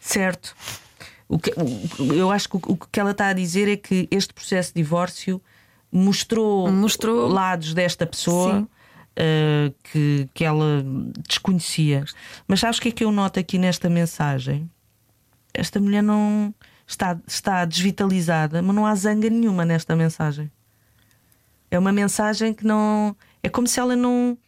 Certo. 0.00 0.54
O 1.28 1.38
que, 1.38 1.52
eu 2.14 2.30
acho 2.30 2.48
que 2.48 2.56
o, 2.56 2.76
que 2.76 3.00
ela 3.00 3.10
está 3.12 3.28
a 3.28 3.32
dizer 3.32 3.68
é 3.68 3.76
que 3.76 4.06
este 4.10 4.32
processo 4.34 4.72
de 4.74 4.82
divórcio 4.82 5.40
mostrou, 5.90 6.70
Mostrou. 6.70 7.28
lados 7.28 7.72
desta 7.74 8.06
pessoa 8.06 8.68
eh, 9.16 9.72
que, 9.84 10.28
que 10.34 10.44
ela 10.44 10.84
desconhecia. 11.26 12.04
Mas 12.46 12.60
sabes 12.60 12.78
o 12.78 12.82
que 12.82 12.88
é 12.88 12.92
que 12.92 13.04
eu 13.04 13.10
noto 13.10 13.40
aqui 13.40 13.58
nesta 13.58 13.88
mensagem? 13.88 14.70
Esta 15.52 15.80
mulher 15.80 16.02
não 16.02 16.54
está, 16.86 17.18
está 17.26 17.64
desvitalizada, 17.64 18.62
mas 18.62 18.74
não 18.74 18.86
há 18.86 18.94
zanga 18.94 19.28
nenhuma 19.28 19.64
nesta 19.64 19.94
mensagem. 19.96 20.50
É 21.70 21.78
uma 21.78 21.92
mensagem 21.92 22.52
que 22.52 22.64
não. 22.64 23.16
É 23.42 23.48
como 23.48 23.66
se 23.66 23.80
ela 23.80 23.96
não 23.96 24.38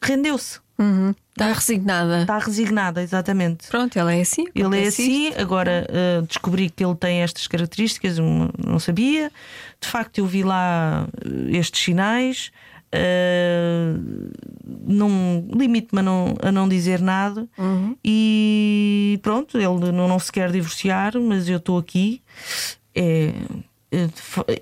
rendeu-se. 0.00 0.60
Uhum. 0.78 1.14
Está 1.30 1.52
resignada. 1.52 2.22
Está 2.22 2.38
resignada, 2.38 3.02
exatamente. 3.02 3.68
Pronto, 3.68 3.96
ela 3.98 4.14
é 4.14 4.20
assim. 4.20 4.46
Ele 4.54 4.80
é 4.80 4.86
assim, 4.86 5.32
agora 5.34 5.86
uh, 5.88 6.26
descobri 6.26 6.70
que 6.70 6.84
ele 6.84 6.94
tem 6.94 7.22
estas 7.22 7.46
características, 7.46 8.18
não 8.18 8.78
sabia. 8.78 9.30
De 9.80 9.88
facto, 9.88 10.18
eu 10.18 10.26
vi 10.26 10.42
lá 10.42 11.06
uh, 11.24 11.50
estes 11.50 11.82
sinais. 11.82 12.50
Uh, 12.94 14.30
não 14.86 15.46
limite-me 15.52 16.00
a 16.00 16.02
não, 16.02 16.34
a 16.40 16.52
não 16.52 16.68
dizer 16.68 17.00
nada 17.00 17.48
e 18.04 19.18
pronto, 19.22 19.56
ele 19.58 19.90
não, 19.92 20.06
não 20.08 20.18
se 20.18 20.30
quer 20.30 20.50
divorciar, 20.52 21.18
mas 21.20 21.48
eu 21.48 21.56
estou 21.58 21.78
aqui. 21.78 22.22
É, 22.94 23.32
é, 23.90 24.08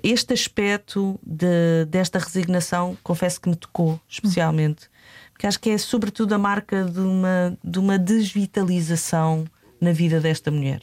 este 0.03 0.33
aspecto 0.33 1.19
de- 1.25 1.85
desta 1.89 2.19
resignação, 2.19 2.97
confesso 3.03 3.39
que 3.39 3.49
me 3.49 3.55
tocou 3.55 3.99
especialmente, 4.07 4.89
porque 5.31 5.45
acho 5.47 5.59
que 5.59 5.69
é 5.69 5.77
sobretudo 5.77 6.33
a 6.33 6.37
marca 6.37 6.83
de 6.85 6.99
uma, 6.99 7.57
de 7.63 7.79
uma 7.79 7.97
desvitalização 7.99 9.45
na 9.79 9.91
vida 9.91 10.19
desta 10.19 10.49
mulher. 10.49 10.81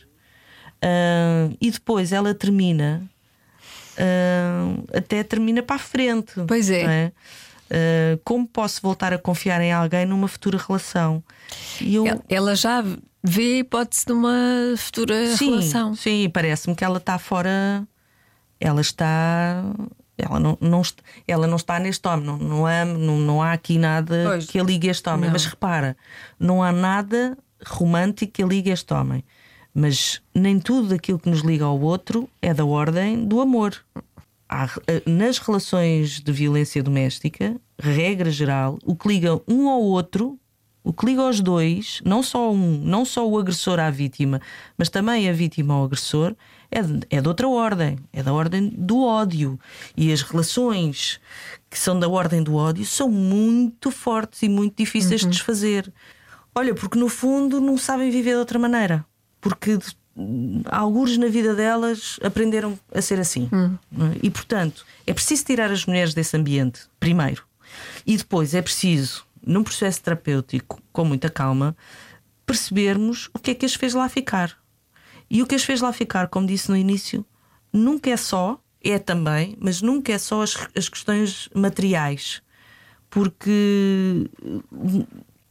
Ah, 0.83 1.49
e 1.61 1.71
depois 1.71 2.13
ela 2.13 2.35
termina, 2.35 3.03
ah, 4.01 4.99
até 4.99 5.23
termina 5.23 5.63
para 5.63 5.77
a 5.77 5.79
frente. 5.79 6.33
Pois 6.47 6.71
é. 6.71 7.13
Ah, 7.71 8.19
como 8.25 8.47
posso 8.49 8.81
voltar 8.83 9.13
a 9.13 9.19
confiar 9.19 9.61
em 9.61 9.73
alguém 9.73 10.05
numa 10.07 10.27
futura 10.29 10.59
relação? 10.59 11.23
E 11.81 11.95
eu, 11.95 12.05
Ela- 12.29 12.57
já 12.57 12.83
vê 13.23 13.43
a 13.43 13.59
hipótese 13.59 14.07
de 14.07 14.13
uma 14.13 14.75
futura 14.77 15.37
sim, 15.37 15.51
relação. 15.51 15.95
Sim, 15.95 16.29
parece-me 16.33 16.75
que 16.75 16.85
ela 16.85 16.99
está 16.99 17.19
fora. 17.19 17.87
Ela 18.59 18.81
está. 18.81 19.63
Ela 20.19 20.39
não, 20.39 20.59
não, 20.61 20.83
ela 21.27 21.47
não 21.47 21.57
está 21.57 21.79
neste 21.79 22.07
homem, 22.07 22.27
não, 22.27 22.37
não, 22.37 22.67
há, 22.67 22.85
não, 22.85 23.17
não 23.19 23.43
há 23.43 23.53
aqui 23.53 23.79
nada 23.79 24.23
Pois. 24.27 24.47
que 24.47 24.61
a 24.61 24.63
ligue 24.63 24.89
este 24.89 25.09
homem. 25.09 25.25
Não. 25.25 25.33
Mas 25.33 25.47
repara, 25.47 25.97
não 26.39 26.63
há 26.63 26.71
nada 26.71 27.39
romântico 27.65 28.33
que 28.35 28.43
a 28.43 28.47
ligue 28.47 28.69
este 28.69 28.93
homem. 28.93 29.25
Mas 29.75 30.21
nem 30.35 30.59
tudo 30.59 30.95
aquilo 30.95 31.19
que 31.19 31.31
nos 31.31 31.41
liga 31.41 31.65
ao 31.65 31.81
outro 31.81 32.29
é 32.43 32.53
da 32.53 32.65
ordem 32.65 33.25
do 33.25 33.41
amor. 33.41 33.77
Há, 34.49 34.69
eh, 34.87 35.03
nas 35.07 35.39
relações 35.39 36.21
de 36.21 36.33
violência 36.33 36.83
doméstica, 36.83 37.57
regra 37.79 38.31
geral, 38.31 38.79
o 38.85 38.97
que 38.97 39.07
liga 39.07 39.41
um 39.47 39.69
ao 39.69 39.81
outro, 39.81 40.39
o 40.83 40.93
que 40.93 41.07
liga 41.07 41.23
aos 41.23 41.41
dois, 41.41 42.01
não 42.05 42.23
só 42.23 42.51
um, 42.51 42.81
não 42.83 43.05
só 43.05 43.29
o 43.29 43.39
agressor 43.39 43.79
à 43.79 43.91
vítima, 43.91 44.41
mas 44.77 44.89
também 44.89 45.29
a 45.29 45.33
vítima 45.33 45.75
ao 45.75 45.85
agressor, 45.85 46.35
é 46.71 46.83
de, 46.83 47.01
é 47.11 47.21
de 47.21 47.29
outra 47.29 47.49
ordem, 47.49 47.99
é 48.13 48.23
da 48.23 48.33
ordem 48.33 48.69
do 48.69 49.05
ódio. 49.05 49.59
E 49.97 50.13
as 50.13 50.23
relações 50.23 51.21
que 51.69 51.79
são 51.79 51.99
da 51.99 52.09
ordem 52.09 52.43
do 52.43 52.55
ódio 52.55 52.85
são 52.85 53.09
muito 53.09 53.91
fortes 53.91 54.43
e 54.43 54.49
muito 54.49 54.77
difíceis 54.77 55.21
de 55.21 55.29
desfazer. 55.29 55.93
Olha, 56.55 56.75
porque 56.75 56.99
no 56.99 57.09
fundo 57.09 57.61
não 57.61 57.77
sabem 57.77 58.11
viver 58.11 58.33
de 58.33 58.39
outra 58.39 58.59
maneira. 58.59 59.05
Porque 59.41 59.79
hum, 60.17 60.63
algures 60.67 61.17
na 61.17 61.29
vida 61.29 61.55
delas 61.55 62.19
aprenderam 62.23 62.79
a 62.95 63.01
ser 63.01 63.19
assim. 63.21 63.49
não 63.91 64.09
é? 64.09 64.17
E 64.23 64.31
portanto, 64.31 64.85
é 65.07 65.13
preciso 65.13 65.45
tirar 65.45 65.71
as 65.71 65.87
mulheres 65.87 66.15
desse 66.15 66.37
ambiente, 66.37 66.83
primeiro. 66.99 67.45
E 68.07 68.17
depois 68.17 68.55
é 68.55 68.63
preciso, 68.63 69.25
num 69.45 69.63
processo 69.63 70.03
terapêutico, 70.03 70.81
com 70.93 71.05
muita 71.05 71.31
calma, 71.31 71.77
percebermos 72.45 73.31
o 73.33 73.39
que 73.39 73.53
é 73.53 73.55
que 73.55 73.67
as 73.67 73.75
fez 73.75 73.95
lá 73.95 74.09
ficar. 74.09 74.57
E 75.31 75.43
o 75.43 75.47
que 75.47 75.55
as 75.55 75.63
fez 75.63 75.81
lá 75.81 75.93
ficar, 75.93 76.27
como 76.29 76.47
disse 76.47 76.69
no 76.69 76.77
início, 76.77 77.25
nunca 77.73 78.11
é 78.11 78.17
só, 78.17 78.61
é 78.83 78.99
também, 78.99 79.57
mas 79.61 79.81
nunca 79.81 80.13
é 80.13 80.19
só 80.19 80.43
as, 80.43 80.57
as 80.77 80.89
questões 80.89 81.49
materiais. 81.55 82.43
Porque 83.09 84.29
hum, 84.43 85.05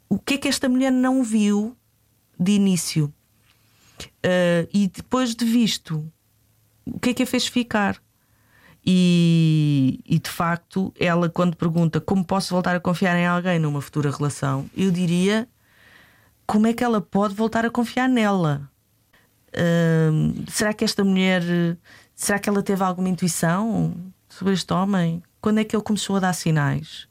o 0.09 0.17
que 0.17 0.33
é 0.33 0.37
que 0.37 0.47
esta 0.47 0.67
mulher 0.67 0.91
não 0.91 1.23
viu 1.23 1.75
de 2.37 2.53
início? 2.53 3.13
Ah, 4.23 4.67
e 4.73 4.87
depois 4.87 5.35
de 5.35 5.45
visto, 5.45 6.11
o 6.85 6.99
que 6.99 7.11
é 7.11 7.13
que 7.13 7.23
a 7.23 7.27
fez 7.27 7.47
ficar? 7.47 8.01
E, 8.85 9.99
e, 10.05 10.17
de 10.19 10.29
facto, 10.29 10.93
ela, 10.99 11.29
quando 11.29 11.55
pergunta 11.55 11.99
como 11.99 12.23
posso 12.23 12.53
voltar 12.53 12.75
a 12.75 12.79
confiar 12.79 13.15
em 13.17 13.27
alguém 13.27 13.59
numa 13.59 13.81
futura 13.81 14.09
relação, 14.09 14.69
eu 14.75 14.89
diria 14.89 15.47
como 16.47 16.65
é 16.65 16.73
que 16.73 16.83
ela 16.83 16.99
pode 17.01 17.35
voltar 17.35 17.65
a 17.65 17.69
confiar 17.69 18.09
nela? 18.09 18.69
Hum, 20.11 20.45
será 20.47 20.73
que 20.73 20.83
esta 20.83 21.03
mulher, 21.03 21.43
será 22.15 22.39
que 22.39 22.49
ela 22.49 22.63
teve 22.63 22.83
alguma 22.83 23.09
intuição 23.09 23.95
sobre 24.27 24.53
este 24.53 24.73
homem? 24.73 25.21
Quando 25.41 25.59
é 25.59 25.63
que 25.63 25.75
ele 25.75 25.83
começou 25.83 26.15
a 26.15 26.19
dar 26.19 26.33
sinais? 26.33 27.07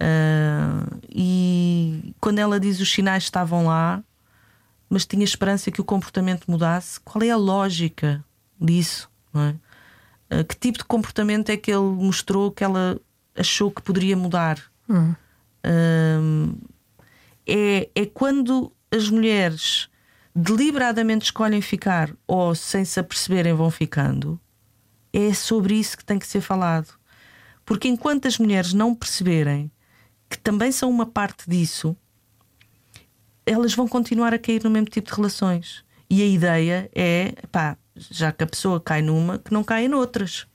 Ah, 0.00 0.86
e 1.08 2.14
quando 2.20 2.38
ela 2.38 2.60
diz 2.60 2.80
os 2.80 2.92
sinais 2.92 3.24
estavam 3.24 3.66
lá, 3.66 4.02
mas 4.88 5.06
tinha 5.06 5.24
esperança 5.24 5.70
que 5.70 5.80
o 5.80 5.84
comportamento 5.84 6.50
mudasse, 6.50 7.00
qual 7.00 7.22
é 7.22 7.30
a 7.30 7.36
lógica 7.36 8.24
disso? 8.60 9.10
É? 9.34 9.54
Ah, 10.30 10.44
que 10.44 10.56
tipo 10.56 10.78
de 10.78 10.84
comportamento 10.84 11.50
é 11.50 11.56
que 11.56 11.70
ele 11.70 11.80
mostrou 11.80 12.50
que 12.50 12.64
ela 12.64 12.98
achou 13.36 13.70
que 13.70 13.82
poderia 13.82 14.16
mudar? 14.16 14.62
Hum. 14.88 15.14
Hum, 15.64 16.56
é, 17.46 17.88
é 17.94 18.06
quando 18.06 18.72
as 18.90 19.08
mulheres 19.08 19.88
deliberadamente 20.34 21.26
escolhem 21.26 21.60
ficar 21.60 22.14
ou 22.26 22.54
sem 22.54 22.84
se 22.84 23.00
aperceberem 23.00 23.54
vão 23.54 23.70
ficando, 23.70 24.40
é 25.12 25.32
sobre 25.34 25.74
isso 25.74 25.96
que 25.96 26.04
tem 26.04 26.18
que 26.18 26.26
ser 26.26 26.40
falado. 26.40 26.88
Porque 27.64 27.88
enquanto 27.88 28.28
as 28.28 28.38
mulheres 28.38 28.72
não 28.72 28.94
perceberem 28.94 29.70
que 30.28 30.38
também 30.38 30.70
são 30.70 30.90
uma 30.90 31.06
parte 31.06 31.48
disso, 31.48 31.96
elas 33.48 33.74
vão 33.74 33.88
continuar 33.88 34.34
a 34.34 34.38
cair 34.38 34.62
no 34.62 34.70
mesmo 34.70 34.88
tipo 34.88 35.10
de 35.10 35.16
relações. 35.16 35.84
E 36.10 36.22
a 36.22 36.26
ideia 36.26 36.90
é, 36.94 37.34
pá, 37.50 37.76
já 37.96 38.32
que 38.32 38.44
a 38.44 38.46
pessoa 38.46 38.80
cai 38.80 39.02
numa, 39.02 39.38
que 39.38 39.52
não 39.52 39.62
caia 39.62 39.88
noutras. 39.88 40.46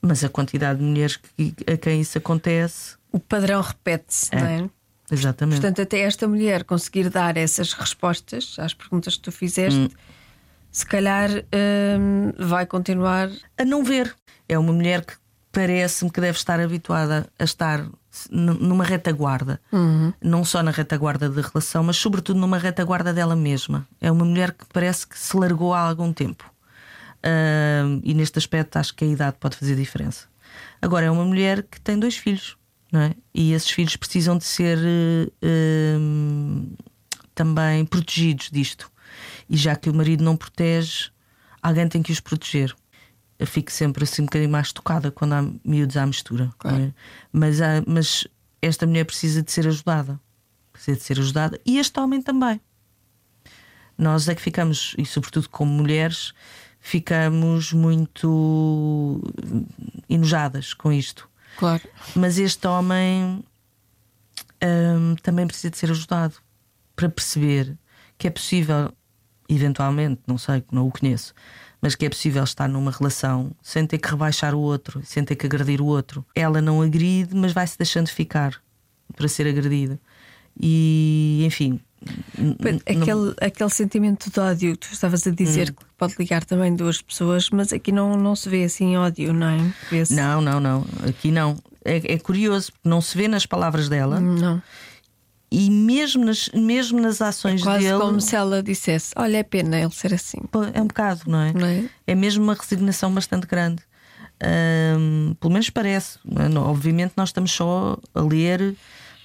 Mas 0.00 0.24
a 0.24 0.28
quantidade 0.28 0.78
de 0.78 0.84
mulheres 0.84 1.16
que, 1.16 1.54
a 1.66 1.76
quem 1.76 2.00
isso 2.00 2.16
acontece. 2.16 2.96
O 3.12 3.18
padrão 3.18 3.60
repete-se, 3.60 4.34
é. 4.34 4.40
não 4.40 4.46
é? 4.46 4.70
Exatamente. 5.10 5.60
Portanto, 5.60 5.82
até 5.82 6.00
esta 6.00 6.28
mulher 6.28 6.64
conseguir 6.64 7.10
dar 7.10 7.36
essas 7.36 7.72
respostas 7.72 8.56
às 8.58 8.72
perguntas 8.72 9.16
que 9.16 9.22
tu 9.22 9.32
fizeste, 9.32 9.78
hum. 9.78 9.88
se 10.70 10.86
calhar 10.86 11.30
hum, 11.30 12.32
vai 12.38 12.64
continuar 12.64 13.28
a 13.58 13.64
não 13.64 13.82
ver. 13.82 14.14
É 14.48 14.58
uma 14.58 14.72
mulher 14.72 15.04
que 15.04 15.14
parece-me 15.50 16.10
que 16.10 16.20
deve 16.20 16.38
estar 16.38 16.60
habituada 16.60 17.28
a 17.38 17.44
estar 17.44 17.84
numa 18.30 18.84
retaguarda, 18.84 19.60
uhum. 19.72 20.12
não 20.20 20.44
só 20.44 20.62
na 20.62 20.70
retaguarda 20.70 21.28
da 21.28 21.42
relação, 21.42 21.82
mas 21.82 21.96
sobretudo 21.96 22.40
numa 22.40 22.58
retaguarda 22.58 23.12
dela 23.12 23.36
mesma. 23.36 23.86
É 24.00 24.10
uma 24.10 24.24
mulher 24.24 24.52
que 24.52 24.64
parece 24.72 25.06
que 25.06 25.18
se 25.18 25.36
largou 25.36 25.72
há 25.72 25.80
algum 25.80 26.12
tempo. 26.12 26.50
Uh, 27.18 28.00
e 28.02 28.14
neste 28.14 28.38
aspecto 28.38 28.76
acho 28.76 28.94
que 28.94 29.04
a 29.04 29.08
idade 29.08 29.36
pode 29.38 29.56
fazer 29.56 29.76
diferença. 29.76 30.26
Agora, 30.80 31.06
é 31.06 31.10
uma 31.10 31.24
mulher 31.24 31.62
que 31.62 31.80
tem 31.80 31.98
dois 31.98 32.16
filhos, 32.16 32.56
não 32.90 33.00
é? 33.00 33.14
E 33.34 33.52
esses 33.52 33.70
filhos 33.70 33.94
precisam 33.96 34.36
de 34.36 34.44
ser 34.44 34.78
uh, 34.78 36.76
também 37.34 37.84
protegidos 37.84 38.50
disto. 38.50 38.90
E 39.48 39.56
já 39.56 39.76
que 39.76 39.90
o 39.90 39.94
marido 39.94 40.24
não 40.24 40.36
protege, 40.36 41.10
alguém 41.62 41.86
tem 41.88 42.02
que 42.02 42.12
os 42.12 42.20
proteger 42.20 42.74
eu 43.40 43.46
fico 43.46 43.72
sempre 43.72 44.04
assim 44.04 44.20
um 44.20 44.26
bocadinho 44.26 44.50
mais 44.50 44.70
tocada 44.70 45.10
quando 45.10 45.32
há 45.32 45.42
miúdos 45.64 45.96
à 45.96 46.04
mistura. 46.04 46.50
Claro. 46.58 46.82
É? 46.82 46.92
Mas, 47.32 47.62
há, 47.62 47.82
mas 47.86 48.28
esta 48.60 48.86
mulher 48.86 49.06
precisa 49.06 49.42
de 49.42 49.50
ser 49.50 49.66
ajudada. 49.66 50.20
Precisa 50.70 50.98
de 50.98 51.02
ser 51.02 51.18
ajudada. 51.18 51.58
E 51.64 51.78
este 51.78 51.98
homem 51.98 52.20
também. 52.20 52.60
Nós 53.96 54.28
é 54.28 54.34
que 54.34 54.42
ficamos, 54.42 54.94
e 54.98 55.06
sobretudo 55.06 55.48
como 55.48 55.72
mulheres, 55.72 56.34
ficamos 56.80 57.72
muito 57.72 59.22
enojadas 60.06 60.74
com 60.74 60.92
isto. 60.92 61.26
Claro. 61.56 61.82
Mas 62.14 62.36
este 62.36 62.66
homem 62.66 63.42
hum, 64.62 65.16
também 65.22 65.46
precisa 65.46 65.70
de 65.70 65.78
ser 65.78 65.90
ajudado 65.90 66.34
para 66.94 67.08
perceber 67.08 67.74
que 68.18 68.26
é 68.26 68.30
possível, 68.30 68.92
eventualmente, 69.48 70.20
não 70.26 70.36
sei, 70.36 70.62
não 70.70 70.86
o 70.86 70.92
conheço, 70.92 71.32
mas 71.80 71.94
que 71.94 72.04
é 72.06 72.08
possível 72.08 72.44
estar 72.44 72.68
numa 72.68 72.90
relação 72.90 73.52
sem 73.62 73.86
ter 73.86 73.98
que 73.98 74.08
rebaixar 74.08 74.54
o 74.54 74.60
outro, 74.60 75.00
sem 75.04 75.24
ter 75.24 75.36
que 75.36 75.46
agredir 75.46 75.80
o 75.80 75.86
outro. 75.86 76.24
Ela 76.34 76.60
não 76.60 76.82
agride, 76.82 77.34
mas 77.34 77.52
vai 77.52 77.66
se 77.66 77.78
deixando 77.78 78.08
ficar 78.08 78.60
para 79.16 79.28
ser 79.28 79.46
agredida. 79.46 79.98
E, 80.60 81.42
enfim. 81.46 81.80
Aquele, 82.86 83.14
não... 83.14 83.34
aquele 83.40 83.70
sentimento 83.70 84.30
de 84.30 84.40
ódio 84.40 84.72
que 84.72 84.88
tu 84.88 84.92
estavas 84.92 85.26
a 85.26 85.30
dizer 85.30 85.70
hum. 85.70 85.74
que 85.74 85.84
pode 85.96 86.14
ligar 86.18 86.44
também 86.44 86.74
duas 86.74 87.00
pessoas, 87.00 87.50
mas 87.50 87.72
aqui 87.72 87.92
não, 87.92 88.16
não 88.16 88.34
se 88.34 88.48
vê 88.48 88.64
assim 88.64 88.96
ódio, 88.96 89.32
não 89.32 89.48
é? 89.48 89.58
Não, 90.14 90.40
não, 90.40 90.60
não. 90.60 90.86
Aqui 91.06 91.30
não. 91.30 91.56
É, 91.84 92.14
é 92.14 92.18
curioso, 92.18 92.72
porque 92.72 92.88
não 92.88 93.00
se 93.00 93.16
vê 93.16 93.26
nas 93.28 93.46
palavras 93.46 93.88
dela. 93.88 94.20
Não 94.20 94.62
e 95.50 95.68
mesmo 95.70 96.24
nas, 96.24 96.48
mesmo 96.50 97.00
nas 97.00 97.20
ações 97.20 97.60
é 97.60 97.64
quase 97.64 97.86
dele. 97.86 97.98
como 97.98 98.20
se 98.20 98.36
ela 98.36 98.62
dissesse: 98.62 99.12
Olha, 99.16 99.38
é 99.38 99.42
pena 99.42 99.78
ele 99.78 99.90
ser 99.90 100.14
assim. 100.14 100.38
É 100.72 100.80
um 100.80 100.86
bocado, 100.86 101.22
não 101.26 101.40
é? 101.40 101.52
Não 101.52 101.66
é? 101.66 101.84
é 102.06 102.14
mesmo 102.14 102.44
uma 102.44 102.54
resignação 102.54 103.12
bastante 103.12 103.46
grande. 103.46 103.82
Um, 104.96 105.34
pelo 105.40 105.52
menos 105.52 105.68
parece. 105.68 106.18
Obviamente, 106.56 107.12
nós 107.16 107.30
estamos 107.30 107.50
só 107.50 107.98
a 108.14 108.20
ler 108.20 108.74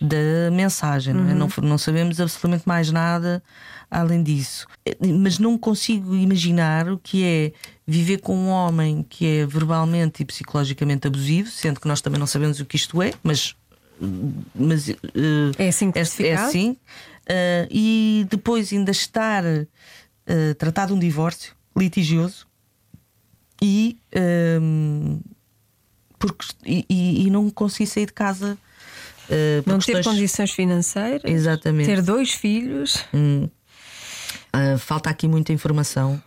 da 0.02 0.52
mensagem, 0.52 1.16
uhum. 1.16 1.24
não, 1.24 1.32
é? 1.32 1.34
Não, 1.36 1.50
não 1.62 1.78
sabemos 1.78 2.20
absolutamente 2.20 2.68
mais 2.68 2.92
nada 2.92 3.42
além 3.90 4.24
disso. 4.24 4.68
Mas 5.22 5.40
não 5.40 5.58
consigo 5.58 6.16
imaginar 6.16 6.90
o 6.90 6.98
que 6.98 7.24
é 7.24 7.52
viver 7.88 8.20
com 8.20 8.36
um 8.36 8.50
homem 8.50 9.06
que 9.08 9.26
é 9.26 9.46
verbalmente 9.46 10.24
e 10.24 10.26
psicologicamente 10.26 11.08
abusivo, 11.08 11.50
sendo 11.50 11.80
que 11.80 11.88
nós 11.88 12.02
também 12.02 12.20
não 12.20 12.28
sabemos 12.28 12.60
o 12.60 12.66
que 12.66 12.76
isto 12.76 13.02
é, 13.02 13.14
mas 13.24 13.56
mas 14.54 14.90
uh, 14.90 14.94
é 15.58 15.68
assim 15.68 15.92
que 15.92 16.00
é, 16.00 16.04
é 16.28 16.36
assim. 16.36 16.72
Uh, 16.72 17.68
e 17.72 18.28
depois 18.30 18.72
ainda 18.72 18.92
estar 18.92 19.44
uh, 19.44 20.56
tratado 20.58 20.94
um 20.94 21.00
divórcio 21.00 21.56
litigioso 21.76 22.48
e, 23.62 23.98
um, 24.62 25.20
porque, 26.20 26.46
e, 26.66 27.26
e, 27.26 27.30
não 27.30 27.50
conseguir 27.50 27.88
sair 27.88 28.06
de 28.06 28.14
casa. 28.14 28.58
Não 29.66 29.80
ter 29.80 30.04
condições 30.04 30.52
financeiras, 30.52 31.24
Exatamente. 31.24 31.88
ter 31.88 32.02
dois 32.02 32.32
filhos. 32.32 33.04
Hum. 33.12 33.50
falta 34.78 35.10
aqui 35.10 35.28
muita 35.28 35.52
informação 35.52 36.22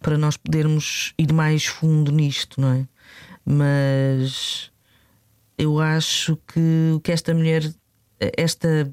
para 0.00 0.18
nós 0.18 0.36
podermos 0.36 1.14
ir 1.16 1.32
mais 1.32 1.64
fundo 1.64 2.12
nisto, 2.12 2.60
não 2.60 2.72
é? 2.72 2.86
Mas 3.44 4.71
eu 5.58 5.80
acho 5.80 6.36
que 6.48 7.00
que 7.02 7.12
esta 7.12 7.34
mulher, 7.34 7.70
esta 8.18 8.90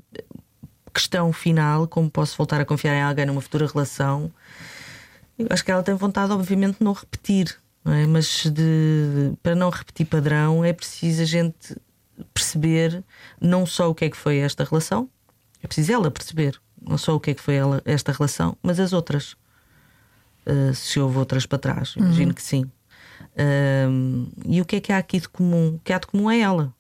questão 0.94 1.32
final, 1.32 1.88
como 1.88 2.10
posso 2.10 2.38
voltar 2.38 2.60
a 2.60 2.66
confiar 2.66 2.96
em 2.96 3.02
alguém 3.02 3.26
numa 3.26 3.42
futura 3.42 3.68
relação, 3.68 4.32
eu 5.38 5.48
acho 5.50 5.64
que 5.64 5.72
ela 5.72 5.84
tem 5.84 5.96
vontade, 5.96 6.32
obviamente, 6.34 6.80
de 6.80 6.84
não 6.84 6.94
repetir, 6.94 7.56
não 7.84 7.94
é? 7.94 8.06
mas 8.06 8.46
de, 8.46 9.34
para 9.42 9.56
não 9.56 9.70
repetir 9.70 10.06
padrão 10.06 10.66
é 10.66 10.74
preciso 10.74 11.22
a 11.22 11.26
gente 11.26 11.76
perceber 12.34 13.04
não 13.40 13.66
só 13.66 13.90
o 13.90 13.96
que 13.96 14.06
é 14.06 14.10
que 14.10 14.18
foi 14.18 14.38
esta 14.38 14.64
relação, 14.64 15.10
é 15.64 15.68
preciso 15.68 15.94
ela 15.94 16.12
perceber 16.12 16.60
não 16.82 16.98
só 16.98 17.16
o 17.16 17.20
que 17.20 17.32
é 17.32 17.34
que 17.34 17.42
foi 17.42 17.56
ela, 17.56 17.82
esta 17.86 18.12
relação, 18.12 18.58
mas 18.62 18.80
as 18.80 18.94
outras. 18.94 19.36
Uh, 20.46 20.74
se 20.74 21.00
houve 21.00 21.18
outras 21.18 21.46
para 21.46 21.60
trás, 21.60 21.94
imagino 21.96 22.30
uhum. 22.30 22.34
que 22.34 22.42
sim. 22.42 22.72
Um, 23.38 24.28
e 24.46 24.62
o 24.62 24.66
que 24.66 24.78
é 24.78 24.82
que 24.82 24.92
há 24.92 24.98
aqui 24.98 25.20
de 25.20 25.30
comum? 25.30 25.76
O 25.76 25.80
que 25.80 25.94
há 25.94 26.00
de 26.00 26.08
comum 26.08 26.30
é 26.30 26.40
ela. 26.40 26.74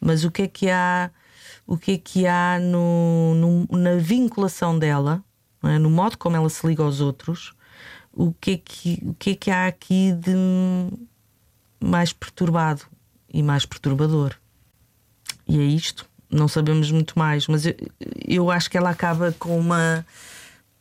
Mas 0.00 0.24
o 0.24 0.30
que 0.30 0.42
é 0.42 0.48
que 0.48 0.70
há, 0.70 1.10
o 1.66 1.76
que 1.76 1.92
é 1.92 1.98
que 1.98 2.26
há 2.26 2.58
no, 2.60 3.34
no 3.34 3.78
na 3.78 3.96
vinculação 3.96 4.78
dela, 4.78 5.22
é? 5.62 5.78
no 5.78 5.90
modo 5.90 6.16
como 6.16 6.36
ela 6.36 6.48
se 6.48 6.66
liga 6.66 6.82
aos 6.82 7.00
outros, 7.00 7.54
o 8.12 8.32
que 8.32 8.52
é 8.52 8.56
que, 8.56 8.98
o 9.04 9.14
que, 9.14 9.30
é 9.30 9.34
que 9.34 9.50
há 9.50 9.66
aqui 9.66 10.12
de 10.12 10.34
mais 11.82 12.12
perturbado 12.12 12.82
e 13.32 13.42
mais 13.42 13.66
perturbador? 13.66 14.34
E 15.46 15.58
é 15.58 15.62
isto. 15.62 16.08
Não 16.30 16.48
sabemos 16.48 16.90
muito 16.90 17.18
mais, 17.18 17.46
mas 17.46 17.66
eu, 17.66 17.74
eu 18.26 18.50
acho 18.50 18.70
que 18.70 18.78
ela 18.78 18.90
acaba 18.90 19.32
com 19.32 19.58
uma 19.58 20.06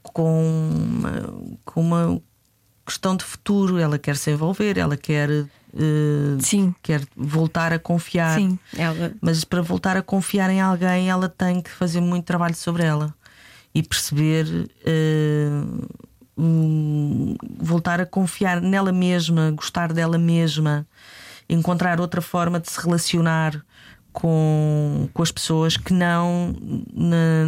com 0.02 0.42
uma, 0.42 1.34
com 1.66 1.82
uma 1.82 2.22
questão 2.90 3.16
de 3.16 3.24
futuro, 3.24 3.78
ela 3.78 4.00
quer 4.00 4.18
se 4.18 4.32
envolver, 4.32 4.78
ela 4.78 4.98
quer. 4.98 5.30
Uh, 5.30 6.42
Sim. 6.42 6.74
quer 6.82 7.04
voltar 7.16 7.72
a 7.72 7.78
confiar. 7.78 8.40
Sim, 8.40 8.58
ela... 8.76 9.14
Mas 9.22 9.44
para 9.44 9.62
voltar 9.62 9.96
a 9.96 10.02
confiar 10.02 10.50
em 10.50 10.60
alguém, 10.60 11.12
ela 11.12 11.30
tem 11.30 11.62
que 11.62 11.70
fazer 11.70 12.02
muito 12.02 12.26
trabalho 12.26 12.56
sobre 12.56 12.84
ela 12.84 13.14
e 13.74 13.84
perceber, 13.84 14.48
uh, 14.48 15.88
um, 16.36 17.36
voltar 17.60 18.02
a 18.02 18.06
confiar 18.06 18.60
nela 18.60 18.92
mesma, 18.92 19.52
gostar 19.52 19.94
dela 19.94 20.18
mesma, 20.18 20.88
encontrar 21.48 22.02
outra 22.02 22.20
forma 22.22 22.60
de 22.60 22.72
se 22.72 22.82
relacionar 22.82 23.64
com, 24.12 25.08
com 25.14 25.22
as 25.22 25.32
pessoas 25.32 25.78
que 25.78 25.94
não 25.94 26.56
na, 26.92 27.46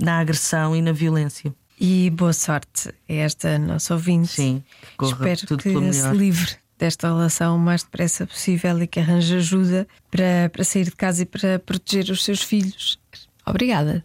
na 0.00 0.18
agressão 0.20 0.76
e 0.76 0.80
na 0.80 0.92
violência. 0.92 1.52
E 1.80 2.10
boa 2.10 2.32
sorte 2.32 2.88
a 3.08 3.12
esta 3.12 3.58
nossa 3.58 3.94
ouvinte. 3.94 4.28
Sim, 4.28 4.62
que 4.98 5.04
Espero 5.04 5.58
que 5.58 5.92
se 5.92 6.10
livre 6.10 6.56
desta 6.78 7.08
relação 7.08 7.56
o 7.56 7.58
mais 7.58 7.82
depressa 7.82 8.26
possível 8.26 8.82
e 8.82 8.86
que 8.86 9.00
arranje 9.00 9.36
ajuda 9.36 9.86
para, 10.10 10.50
para 10.52 10.64
sair 10.64 10.84
de 10.84 10.92
casa 10.92 11.22
e 11.22 11.26
para 11.26 11.58
proteger 11.58 12.10
os 12.10 12.24
seus 12.24 12.42
filhos. 12.42 12.98
Obrigada. 13.46 14.04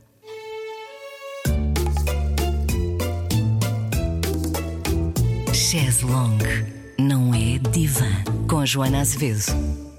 Chaz 5.54 6.02
Long 6.02 6.38
não 7.00 7.34
é 7.34 7.58
divã 7.72 8.12
com 8.48 8.66
Joana 8.66 9.02
Azevedo. 9.02 9.93